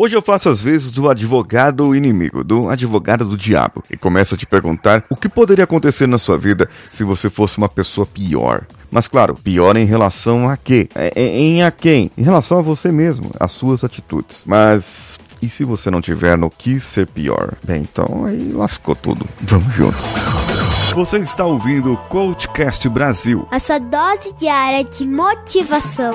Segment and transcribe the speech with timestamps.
[0.00, 4.38] Hoje eu faço as vezes do advogado inimigo, do advogado do diabo, e começo a
[4.38, 8.64] te perguntar o que poderia acontecer na sua vida se você fosse uma pessoa pior.
[8.92, 10.88] Mas claro, pior em relação a quê?
[10.94, 12.12] É, é, em a quem?
[12.16, 14.44] Em relação a você mesmo, às suas atitudes.
[14.46, 17.54] Mas e se você não tiver no que ser pior?
[17.64, 19.26] Bem, então aí lascou tudo.
[19.40, 20.04] Vamos juntos.
[20.94, 23.48] Você está ouvindo o Coachcast Brasil.
[23.50, 26.14] A sua dose diária de motivação.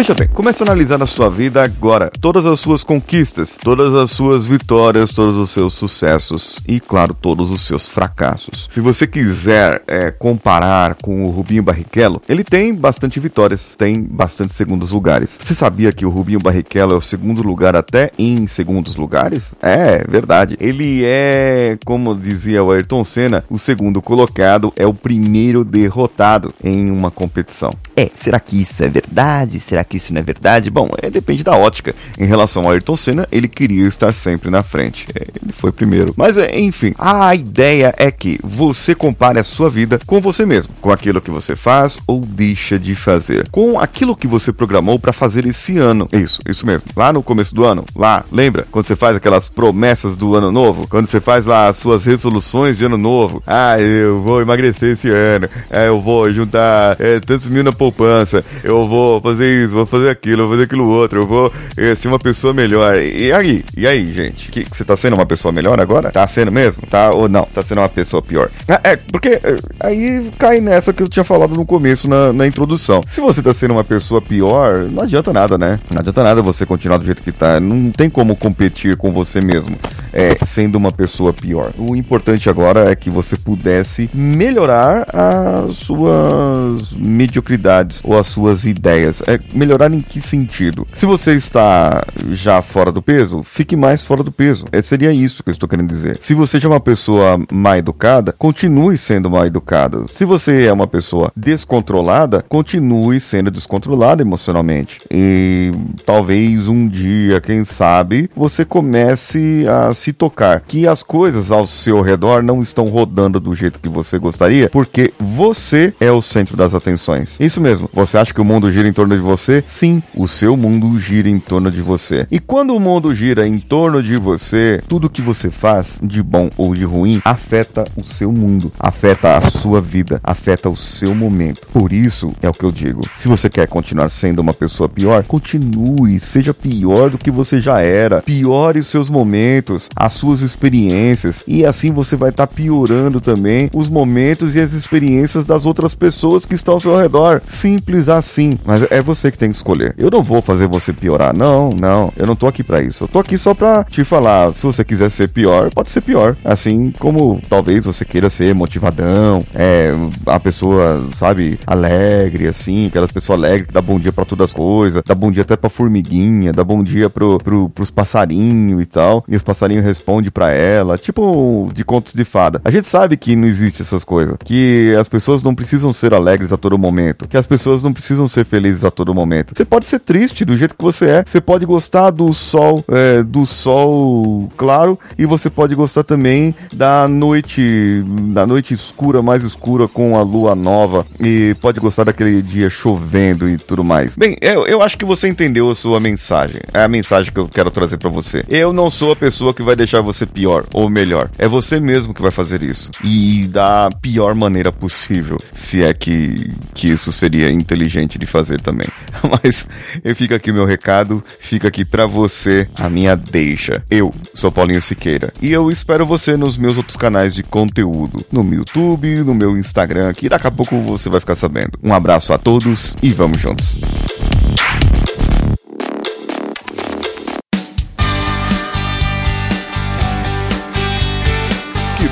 [0.00, 4.10] Veja bem, comece a analisar na sua vida agora todas as suas conquistas, todas as
[4.10, 8.66] suas vitórias, todos os seus sucessos e, claro, todos os seus fracassos.
[8.70, 14.54] Se você quiser é, comparar com o Rubinho Barrichello, ele tem bastante vitórias, tem bastante
[14.54, 15.36] segundos lugares.
[15.38, 19.54] Você sabia que o Rubinho Barrichello é o segundo lugar até em segundos lugares?
[19.60, 20.56] É, verdade.
[20.58, 26.90] Ele é, como dizia o Ayrton Senna, o segundo colocado é o primeiro derrotado em
[26.90, 27.70] uma competição.
[27.94, 29.60] É, será que isso é verdade?
[29.60, 30.70] Será que isso não é verdade?
[30.70, 31.94] Bom, é, depende da ótica.
[32.16, 35.06] Em relação ao Ayrton Senna, ele queria estar sempre na frente.
[35.12, 36.14] É, foi primeiro.
[36.16, 40.74] Mas, é, enfim, a ideia é que você compare a sua vida com você mesmo,
[40.80, 45.12] com aquilo que você faz ou deixa de fazer, com aquilo que você programou para
[45.12, 46.08] fazer esse ano.
[46.12, 46.88] Isso, isso mesmo.
[46.94, 48.66] Lá no começo do ano, lá, lembra?
[48.70, 52.78] Quando você faz aquelas promessas do ano novo, quando você faz lá as suas resoluções
[52.78, 53.42] de ano novo.
[53.46, 55.48] Ah, eu vou emagrecer esse ano.
[55.70, 58.44] Ah, eu vou juntar é, tantos mil na poupança.
[58.62, 62.08] Eu vou fazer isso vou fazer aquilo, vou fazer aquilo outro, eu vou eh, ser
[62.08, 62.96] uma pessoa melhor.
[63.00, 63.64] E aí?
[63.76, 64.50] E aí, gente?
[64.50, 66.10] Que, que você tá sendo uma pessoa melhor agora?
[66.10, 66.82] Tá sendo mesmo?
[66.88, 67.44] Tá ou não?
[67.44, 68.50] Tá sendo uma pessoa pior?
[68.68, 72.46] Ah, é, porque eh, aí cai nessa que eu tinha falado no começo, na, na
[72.46, 73.00] introdução.
[73.06, 75.80] Se você tá sendo uma pessoa pior, não adianta nada, né?
[75.90, 77.58] Não adianta nada você continuar do jeito que tá.
[77.58, 79.76] Não tem como competir com você mesmo
[80.12, 81.72] é, sendo uma pessoa pior.
[81.78, 89.22] O importante agora é que você pudesse melhorar as suas mediocridades ou as suas ideias.
[89.26, 90.86] É, melhorar em que sentido?
[90.94, 94.66] Se você está já fora do peso, fique mais fora do peso.
[94.72, 96.18] É, seria isso que eu estou querendo dizer.
[96.20, 100.06] Se você é uma pessoa mal educada, continue sendo mal educado.
[100.08, 105.00] Se você é uma pessoa descontrolada, continue sendo descontrolado emocionalmente.
[105.10, 105.72] E
[106.04, 112.00] talvez um dia, quem sabe, você comece a se tocar que as coisas ao seu
[112.00, 116.74] redor não estão rodando do jeito que você gostaria, porque você é o centro das
[116.74, 117.36] atenções.
[117.38, 117.88] Isso mesmo.
[117.92, 119.62] Você acha que o mundo gira em torno de você?
[119.66, 122.26] Sim, o seu mundo gira em torno de você.
[122.30, 126.50] E quando o mundo gira em torno de você, tudo que você faz, de bom
[126.56, 131.66] ou de ruim, afeta o seu mundo, afeta a sua vida, afeta o seu momento.
[131.72, 133.02] Por isso é o que eu digo.
[133.16, 137.82] Se você quer continuar sendo uma pessoa pior, continue, seja pior do que você já
[137.82, 138.22] era.
[138.22, 143.70] Piore os seus momentos, as suas experiências e assim você vai estar tá piorando também
[143.74, 147.42] os momentos e as experiências das outras pessoas que estão ao seu redor.
[147.46, 148.58] Simples assim.
[148.64, 149.94] Mas é você que tem que escolher.
[149.98, 151.36] Eu não vou fazer você piorar.
[151.36, 152.12] Não, não.
[152.16, 153.04] Eu não tô aqui para isso.
[153.04, 154.52] Eu tô aqui só pra te falar.
[154.54, 156.36] Se você quiser ser pior, pode ser pior.
[156.44, 159.90] Assim como talvez você queira ser motivadão, é,
[160.26, 164.52] a pessoa, sabe, alegre, assim, aquela pessoa alegre que dá bom dia para todas as
[164.52, 168.86] coisas, dá bom dia até pra formiguinha, dá bom dia pro, pro, pros passarinhos e
[168.86, 169.24] tal.
[169.28, 172.60] E os passarinhos responde para ela, tipo de contos de fada.
[172.64, 176.52] A gente sabe que não existe essas coisas, que as pessoas não precisam ser alegres
[176.52, 179.54] a todo momento, que as pessoas não precisam ser felizes a todo momento.
[179.56, 183.22] Você pode ser triste do jeito que você é, você pode gostar do sol, é,
[183.22, 188.02] do sol claro e você pode gostar também da noite,
[188.32, 193.48] da noite escura, mais escura com a lua nova e pode gostar daquele dia chovendo
[193.48, 194.16] e tudo mais.
[194.16, 196.60] Bem, eu, eu acho que você entendeu a sua mensagem.
[196.72, 198.44] É a mensagem que eu quero trazer para você.
[198.48, 201.30] Eu não sou a pessoa que vai vai deixar você pior ou melhor.
[201.38, 202.90] É você mesmo que vai fazer isso.
[203.04, 205.38] E da pior maneira possível.
[205.54, 208.88] Se é que, que isso seria inteligente de fazer também.
[209.42, 209.66] Mas
[210.02, 213.84] eu fico aqui meu recado, fica aqui para você a minha deixa.
[213.88, 218.42] Eu sou Paulinho Siqueira e eu espero você nos meus outros canais de conteúdo, no
[218.42, 221.78] meu YouTube, no meu Instagram, que daqui a pouco você vai ficar sabendo.
[221.82, 223.80] Um abraço a todos e vamos juntos.